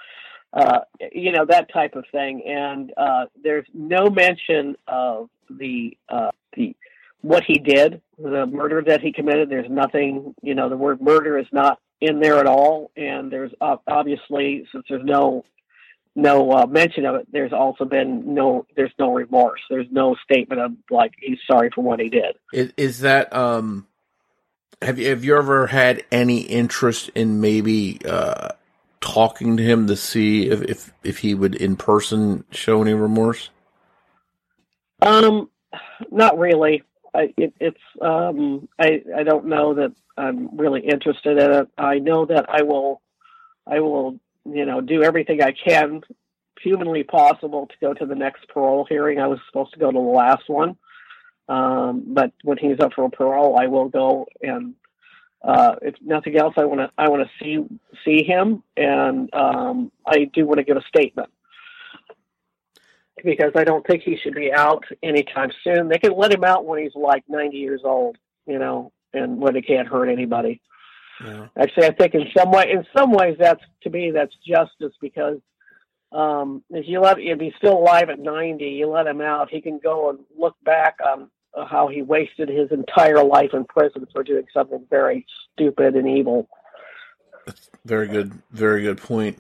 [0.54, 0.80] uh,
[1.12, 2.44] you know that type of thing.
[2.46, 6.76] And uh, there's no mention of the uh, the
[7.22, 9.50] what he did, the murder that he committed.
[9.50, 13.52] There's nothing, you know, the word murder is not in there at all, and there's
[13.60, 15.44] uh, obviously since there's no
[16.18, 19.62] no uh, mention of it, there's also been no there's no remorse.
[19.70, 22.36] There's no statement of like he's sorry for what he did.
[22.52, 23.88] Is, is that um
[24.82, 28.50] have you have you ever had any interest in maybe uh
[29.00, 33.52] talking to him to see if if, if he would in person show any remorse?
[35.02, 35.50] Um,
[36.12, 36.84] not really.
[37.18, 41.68] I, it, it's um, I I don't know that I'm really interested in it.
[41.78, 43.02] I know that I will
[43.66, 46.02] I will you know do everything I can
[46.62, 49.20] humanly possible to go to the next parole hearing.
[49.20, 50.78] I was supposed to go to the last one,
[51.50, 54.76] um, but when he's up for parole, I will go and
[55.42, 57.66] uh, if nothing else, I want to I want to see
[58.06, 61.30] see him, and um, I do want to give a statement
[63.24, 65.90] because I don't think he should be out anytime soon.
[65.90, 69.56] They can let him out when he's like 90 years old, you know, and when
[69.56, 70.62] he can't hurt anybody.
[71.24, 71.48] Yeah.
[71.58, 75.40] Actually, I think in some way, in some ways, that's to me that's justice because
[76.12, 79.62] um, if you let if he's still alive at 90, you let him out, he
[79.62, 81.30] can go and look back on
[81.68, 86.48] how he wasted his entire life in prison for doing something very stupid and evil.
[87.86, 89.40] Very good, very good point.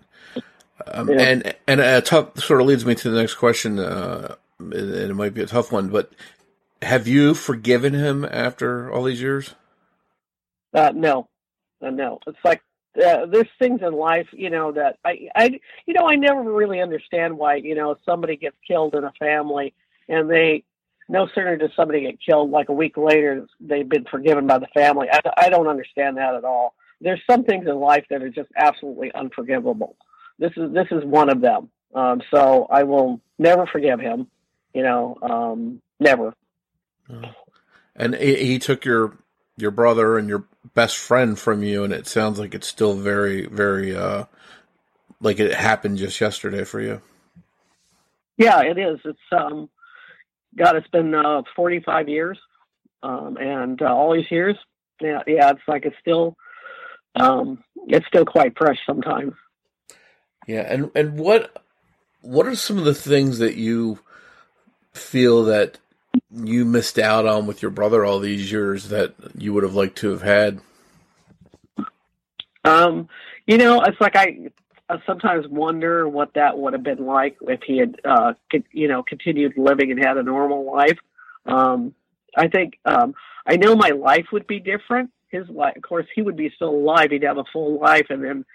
[0.93, 1.21] Um, yeah.
[1.21, 5.15] And and a tough sort of leads me to the next question, uh, and it
[5.15, 6.12] might be a tough one, but
[6.82, 9.56] have you forgiven him after all these years?
[10.73, 11.28] Uh, no,
[11.82, 12.19] uh, no.
[12.28, 12.62] It's like
[13.04, 16.82] uh, there's things in life, you know, that I, I, you know, I never really
[16.82, 19.73] understand why, you know, somebody gets killed in a family
[20.08, 20.63] and they,
[21.10, 24.67] no sooner does somebody get killed, like a week later, they've been forgiven by the
[24.67, 25.08] family.
[25.12, 26.76] I, I don't understand that at all.
[27.00, 29.95] There's some things in life that are just absolutely unforgivable.
[30.39, 31.69] This is this is one of them.
[31.95, 34.28] Um, so I will never forgive him.
[34.73, 36.34] You know, um, never.
[37.95, 39.17] And he, he took your
[39.58, 43.47] your brother and your best friend from you, and it sounds like it's still very,
[43.47, 44.26] very uh,
[45.21, 47.02] like it happened just yesterday for you.
[48.38, 49.00] Yeah, it is.
[49.04, 49.69] It's um,
[50.56, 52.39] God, it's been uh, 45 years,
[53.02, 54.56] um, and uh, all these years,
[55.02, 56.36] yeah, yeah, it's like it's still,
[57.15, 59.34] um, it's still quite fresh sometimes.
[60.47, 61.63] Yeah, and and what
[62.21, 63.99] what are some of the things that you
[64.93, 65.77] feel that
[66.33, 69.97] you missed out on with your brother all these years that you would have liked
[69.99, 70.60] to have had?
[72.63, 73.07] Um,
[73.45, 74.49] you know, it's like I
[74.89, 78.33] I sometimes wonder what that would have been like if he had, uh,
[78.71, 80.97] you know, continued living and had a normal life.
[81.45, 81.93] Um,
[82.38, 83.13] I think um,
[83.45, 85.12] I know my life would be different.
[85.29, 87.12] His life, of course, he would be still alive.
[87.12, 88.45] He'd have a full life, and then,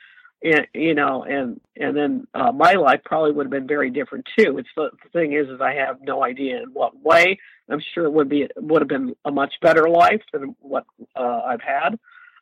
[0.74, 4.58] you know, and and then uh, my life probably would have been very different too.
[4.58, 7.38] It's the, the thing is, is I have no idea in what way.
[7.68, 10.84] I'm sure it would be would have been a much better life than what
[11.16, 11.98] uh, I've had,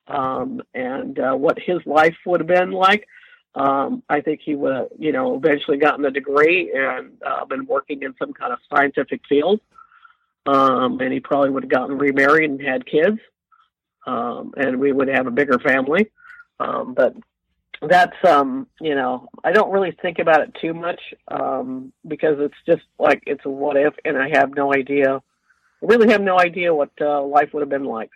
[0.08, 3.06] um, and uh, what his life would have been like.
[3.54, 7.66] Um, I think he would have, you know, eventually gotten a degree and uh, been
[7.66, 9.60] working in some kind of scientific field.
[10.46, 13.18] Um, and he probably would have gotten remarried and had kids.
[14.06, 16.10] Um, and we would have a bigger family.
[16.60, 17.14] Um, but
[17.82, 22.54] that's, um, you know, I don't really think about it too much um, because it's
[22.66, 25.22] just like it's a what if, and I have no idea.
[25.80, 28.10] Really have no idea what uh, life would have been like.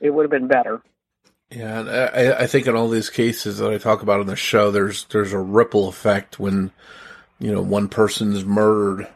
[0.00, 0.82] It would have been better.
[1.50, 4.36] Yeah, and I, I think in all these cases that I talk about on the
[4.36, 6.70] show, there's there's a ripple effect when
[7.38, 9.08] you know one person's murdered.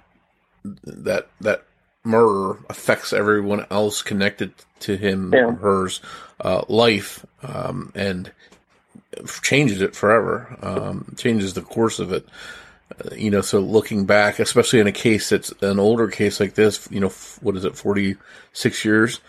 [0.83, 1.65] That that
[2.05, 5.45] murder affects everyone else connected to him yeah.
[5.45, 6.01] or her's
[6.41, 8.33] uh, life, um, and
[9.43, 10.57] changes it forever.
[10.63, 12.27] Um, changes the course of it.
[12.93, 16.55] Uh, you know, so looking back, especially in a case that's an older case like
[16.55, 18.17] this, you know, what is it, forty
[18.53, 19.21] six years?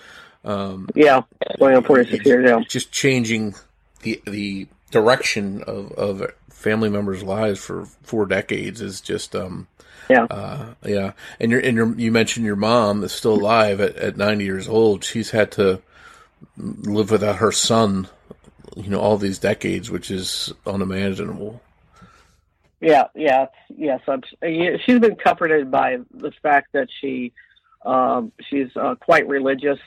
[0.46, 1.24] Um, yeah,
[1.58, 2.48] going on 46 years.
[2.48, 3.56] Yeah, just changing
[4.02, 9.68] the the direction of of family members' lives for four decades is just um
[10.10, 11.14] yeah uh, yeah.
[11.40, 14.68] And you and your, you mentioned your mom is still alive at, at 90 years
[14.68, 15.04] old.
[15.04, 15.82] She's had to
[16.58, 18.08] live without her son,
[18.76, 21.62] you know, all these decades, which is unimaginable.
[22.82, 24.02] Yeah, yeah, yes.
[24.08, 27.34] I'm, she's been comforted by the fact that she
[27.84, 29.80] um, she's uh, quite religious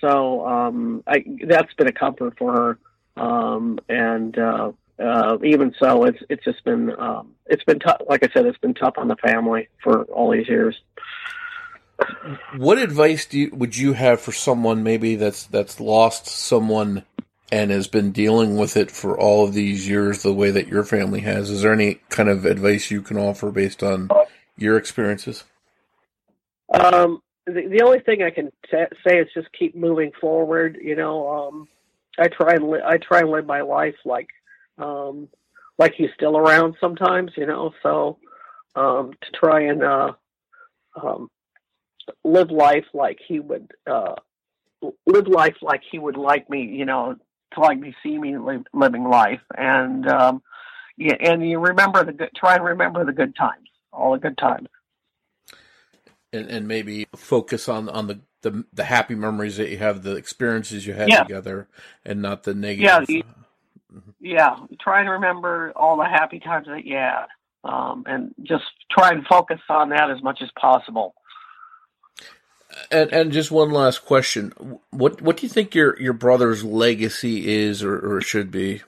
[0.00, 2.78] so um, I, that's been a comfort for her.
[3.22, 8.02] Um, and uh, uh, even so, it's it's just been um, it's been tough.
[8.08, 10.80] Like I said, it's been tough on the family for all these years.
[12.56, 17.04] What advice do you, would you have for someone maybe that's that's lost someone
[17.52, 20.84] and has been dealing with it for all of these years the way that your
[20.84, 21.50] family has?
[21.50, 24.10] Is there any kind of advice you can offer based on
[24.56, 25.44] your experiences?
[26.72, 30.78] Um, the, the only thing I can t- say is just keep moving forward.
[30.80, 31.68] You know, um,
[32.18, 34.28] I try and li- I try and live my life like
[34.78, 35.28] um,
[35.78, 37.32] like he's still around sometimes.
[37.36, 38.18] You know, so
[38.74, 40.12] um, to try and uh,
[41.00, 41.28] um,
[42.24, 44.14] live life like he would uh,
[45.06, 46.62] live life like he would like me.
[46.62, 47.16] You know,
[47.56, 50.42] to like me see me li- living life and um,
[50.98, 52.30] yeah, and you remember the good.
[52.36, 54.68] Try and remember the good times, all the good times
[56.32, 60.16] and, and maybe focus on on the the the happy memories that you have, the
[60.16, 61.16] experiences you had Yeah.
[61.16, 61.68] together,
[62.06, 63.06] and not the Yeah, negative.
[63.08, 63.24] you-
[64.20, 67.26] yeah, try and remember all the happy times that you had,
[67.64, 71.14] um, and just try and focus on that as much as possible.
[72.90, 74.52] And and just one last question:
[74.90, 78.82] what what do you think your your brother's legacy is, or, or should be,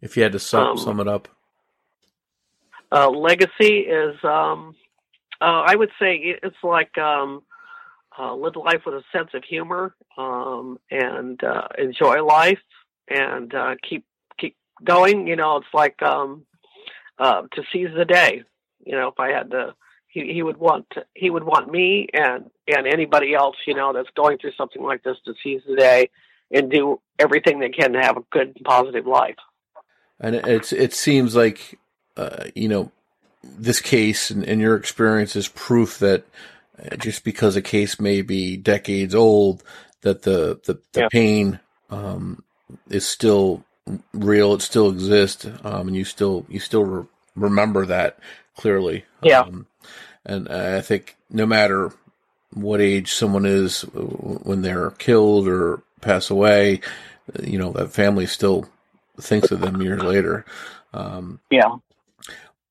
[0.00, 1.28] if you had to sum Um, sum it up?
[2.90, 4.76] Uh, legacy is, um,
[5.40, 7.42] uh, I would say, it's like um,
[8.18, 12.60] uh, live life with a sense of humor um, and uh, enjoy life
[13.08, 14.04] and uh, keep
[14.38, 15.26] keep going.
[15.26, 16.44] You know, it's like um,
[17.18, 18.42] uh, to seize the day.
[18.84, 19.74] You know, if I had to,
[20.08, 24.10] he, he would want he would want me and and anybody else you know that's
[24.14, 26.08] going through something like this to seize the day
[26.50, 29.36] and do everything they can to have a good positive life.
[30.20, 31.78] And it- it's it seems like
[32.16, 32.90] uh, you know
[33.42, 36.24] this case and, and your experience is proof that
[36.78, 39.62] uh, just because a case may be decades old,
[40.02, 41.08] that the the, the Yeah.
[41.10, 41.60] pain
[41.90, 42.44] um,
[42.88, 43.64] is still
[44.14, 44.54] real.
[44.54, 47.04] It still exists, um, and you still you still re-
[47.34, 48.18] remember that
[48.56, 49.04] clearly.
[49.22, 49.40] Yeah.
[49.40, 49.66] Um,
[50.24, 51.92] and I think no matter
[52.54, 56.80] what age someone is uh, when they're killed or pass away,
[57.42, 58.68] you know that family still
[59.20, 60.44] thinks of them years later.
[60.92, 61.76] Um, Yeah.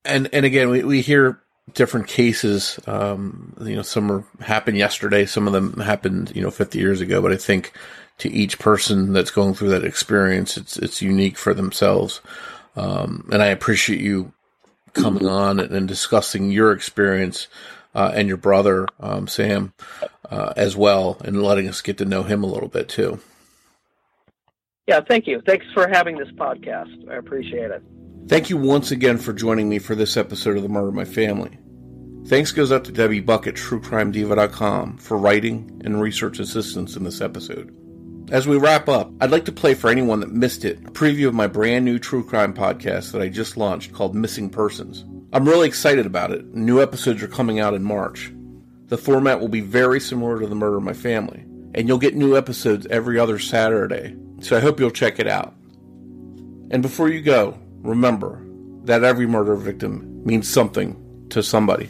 [0.06, 1.40] and and again, we, we hear
[1.74, 2.80] different cases.
[2.88, 7.02] Um, you know, some are happened yesterday, some of them happened you know 50 years
[7.02, 7.22] ago.
[7.22, 7.72] But I think
[8.20, 12.22] to each person that's going through that experience, it's it's unique for themselves.
[12.76, 14.34] Um, and I appreciate you
[14.94, 17.48] coming on and, and discussing your experience
[17.94, 19.74] uh, and your brother um, Sam
[20.30, 23.20] uh, as well, and letting us get to know him a little bit too.
[24.88, 25.42] Yeah, thank you.
[25.46, 27.10] Thanks for having this podcast.
[27.10, 27.84] I appreciate it.
[28.28, 31.06] Thank you once again for joining me for this episode of The Murder of My
[31.06, 31.58] Family.
[32.28, 37.20] Thanks goes out to Debbie Buck at TrueCrimeDiva.com for writing and research assistance in this
[37.20, 37.76] episode.
[38.32, 41.28] As we wrap up, I'd like to play for anyone that missed it a preview
[41.28, 45.04] of my brand new true crime podcast that I just launched called Missing Persons.
[45.34, 46.54] I'm really excited about it.
[46.54, 48.34] New episodes are coming out in March.
[48.88, 52.16] The format will be very similar to The Murder of My Family, and you'll get
[52.16, 55.54] new episodes every other Saturday, so I hope you'll check it out.
[56.70, 58.46] And before you go, remember
[58.84, 61.90] that every murder victim means something to somebody.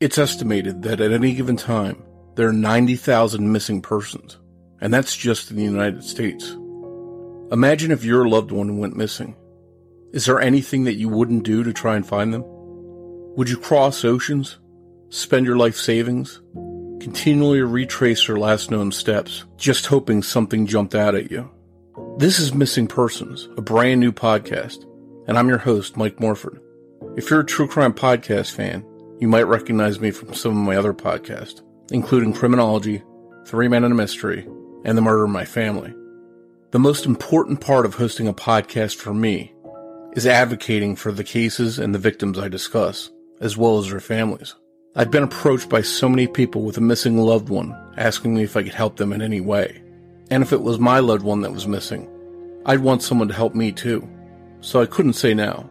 [0.00, 2.02] It's estimated that at any given time,
[2.34, 4.38] there are 90,000 missing persons,
[4.80, 6.50] and that's just in the United States.
[7.52, 9.36] Imagine if your loved one went missing.
[10.16, 12.42] Is there anything that you wouldn't do to try and find them?
[13.36, 14.56] Would you cross oceans?
[15.10, 16.40] Spend your life savings?
[17.02, 21.50] Continually retrace your last known steps, just hoping something jumped out at you?
[22.16, 24.86] This is Missing Persons, a brand new podcast,
[25.28, 26.62] and I'm your host, Mike Morford.
[27.18, 28.86] If you're a true crime podcast fan,
[29.20, 31.60] you might recognize me from some of my other podcasts,
[31.90, 33.02] including Criminology,
[33.44, 34.48] Three Men and a Mystery,
[34.86, 35.94] and The Murder of My Family.
[36.70, 39.52] The most important part of hosting a podcast for me
[40.16, 43.10] is advocating for the cases and the victims I discuss,
[43.40, 44.54] as well as their families.
[44.94, 48.56] I've been approached by so many people with a missing loved one asking me if
[48.56, 49.82] I could help them in any way.
[50.30, 52.08] And if it was my loved one that was missing,
[52.64, 54.08] I'd want someone to help me too.
[54.62, 55.68] So I couldn't say no.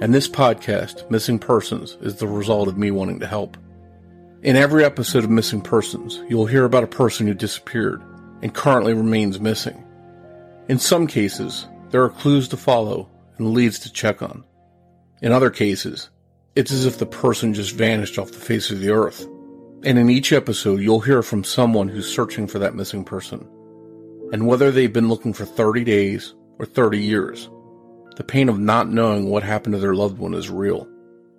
[0.00, 3.56] And this podcast, Missing Persons, is the result of me wanting to help.
[4.44, 8.00] In every episode of Missing Persons, you'll hear about a person who disappeared
[8.42, 9.84] and currently remains missing.
[10.68, 14.44] In some cases, there are clues to follow and leads to check on.
[15.22, 16.10] In other cases,
[16.54, 19.26] it's as if the person just vanished off the face of the earth.
[19.84, 23.46] And in each episode, you'll hear from someone who's searching for that missing person.
[24.32, 27.48] And whether they've been looking for 30 days or 30 years,
[28.16, 30.88] the pain of not knowing what happened to their loved one is real.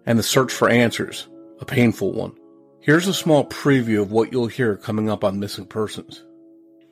[0.06, 1.28] And the search for answers,
[1.60, 2.34] a painful one.
[2.82, 6.24] Here's a small preview of what you'll hear coming up on Missing Persons.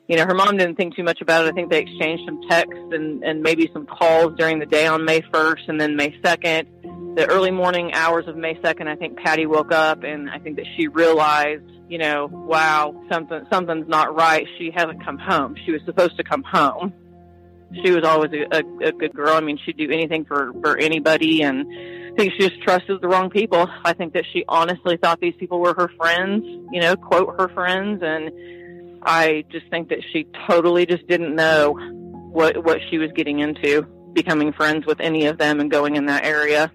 [0.08, 1.50] You know, her mom didn't think too much about it.
[1.50, 5.04] I think they exchanged some texts and, and maybe some calls during the day on
[5.04, 7.14] May 1st and then May 2nd.
[7.14, 10.56] The early morning hours of May 2nd, I think Patty woke up and I think
[10.56, 14.46] that she realized, you know, wow, something, something's not right.
[14.56, 15.56] She hasn't come home.
[15.66, 16.94] She was supposed to come home.
[17.84, 19.34] She was always a, a, a good girl.
[19.34, 23.08] I mean, she'd do anything for, for anybody and I think she just trusted the
[23.08, 23.68] wrong people.
[23.84, 27.48] I think that she honestly thought these people were her friends, you know, quote her
[27.48, 28.30] friends and
[29.02, 31.74] I just think that she totally just didn't know
[32.32, 33.82] what what she was getting into,
[34.12, 36.72] becoming friends with any of them and going in that area.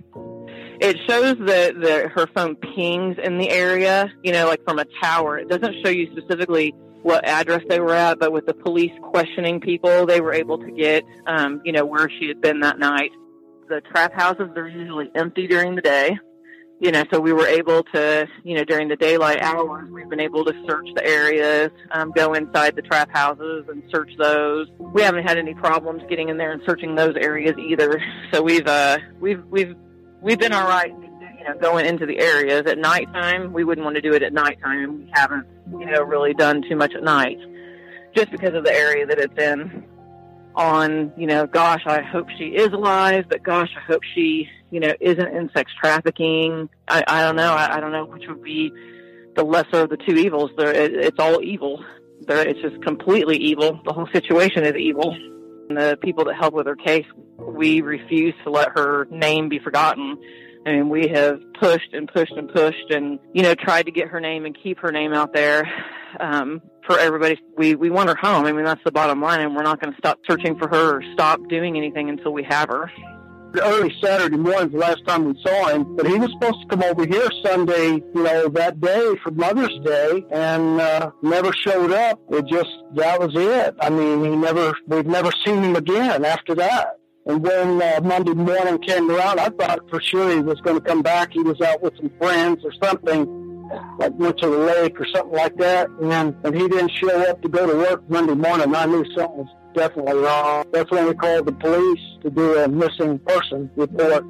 [0.80, 4.86] It shows that the, her phone pings in the area, you know, like from a
[5.02, 5.38] tower.
[5.38, 9.60] It doesn't show you specifically what address they were at, but with the police questioning
[9.60, 13.12] people, they were able to get, um, you know, where she had been that night.
[13.70, 16.18] The trap houses, they're usually empty during the day
[16.84, 20.20] you know, so we were able to, you know, during the daylight hours, we've been
[20.20, 24.68] able to search the areas, um, go inside the trap houses and search those.
[24.78, 28.04] We haven't had any problems getting in there and searching those areas either.
[28.34, 29.78] So we've, uh, we've, we've,
[30.22, 33.54] we've been all right, you know, going into the areas at nighttime.
[33.54, 36.76] We wouldn't want to do it at nighttime, we haven't, you know, really done too
[36.76, 37.38] much at night,
[38.14, 39.86] just because of the area that it's in
[40.56, 44.80] on, you know, gosh, I hope she is alive, but gosh, I hope she, you
[44.80, 46.70] know, isn't in sex trafficking.
[46.88, 47.54] I, I don't know.
[47.54, 48.72] I, I don't know which would be
[49.36, 50.52] the lesser of the two evils.
[50.58, 51.84] There, it, it's all evil.
[52.22, 53.80] There, it's just completely evil.
[53.86, 55.16] The whole situation is evil.
[55.70, 57.06] And the people that help with her case,
[57.38, 60.18] we refuse to let her name be forgotten.
[60.66, 64.10] I mean, we have pushed and pushed and pushed and, you know, tried to get
[64.10, 65.68] her name and keep her name out there.
[66.20, 67.40] Um, for everybody.
[67.58, 68.46] We we want her home.
[68.46, 70.98] I mean, that's the bottom line, and we're not going to stop searching for her
[70.98, 72.92] or stop doing anything until we have her.
[73.56, 76.82] Early Saturday morning, the last time we saw him, but he was supposed to come
[76.82, 82.20] over here Sunday, you know, that day for Mother's Day, and uh, never showed up.
[82.32, 83.76] It just that was it.
[83.80, 84.74] I mean, he never.
[84.88, 86.98] We've never seen him again after that.
[87.26, 90.84] And when uh, Monday morning came around, I thought for sure he was going to
[90.84, 91.32] come back.
[91.32, 93.53] He was out with some friends or something
[93.98, 97.42] like went to the lake or something like that, and and he didn't show up
[97.42, 98.76] to go to work Monday morning.
[98.76, 100.66] I knew something was definitely wrong.
[100.72, 104.26] That's when we called the police to do a missing person report.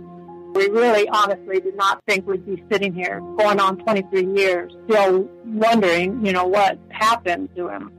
[0.54, 5.28] We really honestly did not think we'd be sitting here going on 23 years, still
[5.46, 7.92] wondering, you know, what happened to him.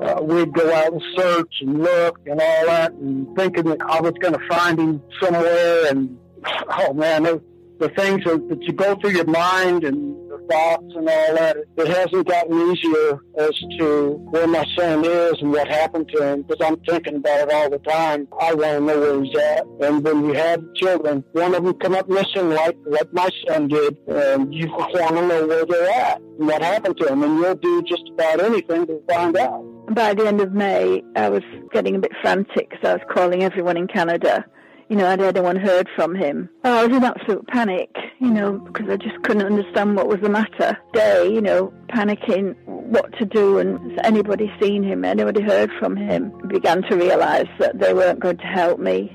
[0.00, 4.00] Uh, we'd go out and search and look and all that, and thinking that I
[4.00, 5.86] was going to find him somewhere.
[5.88, 6.16] And
[6.78, 7.42] oh man, the,
[7.82, 11.56] the things that, you go through your mind and the thoughts and all that.
[11.76, 16.42] It hasn't gotten easier as to where my son is and what happened to him
[16.42, 18.28] because I'm thinking about it all the time.
[18.40, 19.66] I want to know where he's at.
[19.80, 23.66] And when you have children, one of them come up missing like, like my son
[23.66, 27.24] did, and you want to know where they're at and what happened to them.
[27.24, 29.60] And you'll do just about anything to find out.
[29.92, 33.42] By the end of May, I was getting a bit frantic because I was calling
[33.42, 34.44] everyone in Canada
[34.92, 36.50] you know, had anyone heard from him.
[36.64, 37.88] Oh, I was in absolute panic,
[38.20, 40.76] you know, because I just couldn't understand what was the matter.
[40.92, 46.30] Day, you know, panicking what to do and anybody seen him, anybody heard from him.
[46.46, 49.10] Began to realise that they weren't going to help me.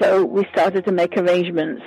[0.00, 1.82] So we started to make arrangements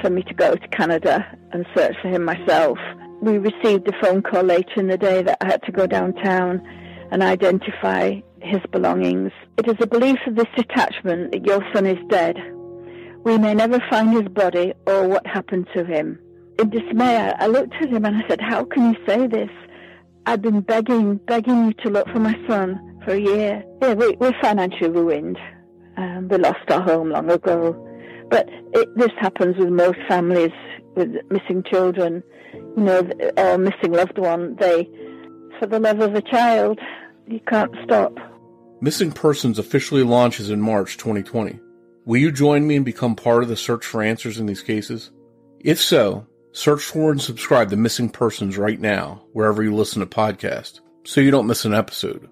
[0.00, 2.78] for me to go to Canada and search for him myself.
[3.20, 6.64] We received a phone call later in the day that I had to go downtown
[7.10, 9.32] and identify his belongings.
[9.58, 12.36] It is a belief of this detachment that your son is dead
[13.24, 16.18] we may never find his body or what happened to him.
[16.58, 19.50] In dismay, I, looked at him and I said, How can you say this?
[20.26, 23.64] I've been begging, begging you to look for my son for a year.
[23.80, 25.38] Yeah, we, we're financially ruined.
[25.96, 27.74] Um, we lost our home long ago.
[28.30, 30.52] But it, this happens with most families
[30.96, 34.56] with missing children, you know, or missing loved one.
[34.56, 34.88] They,
[35.58, 36.78] for the love of a child,
[37.26, 38.12] you can't stop.
[38.80, 41.58] Missing Persons officially launches in March 2020.
[42.04, 45.10] Will you join me and become part of the search for answers in these cases?
[45.60, 50.06] If so, search for and subscribe to Missing Persons right now, wherever you listen to
[50.06, 52.28] podcasts, so you don't miss an episode.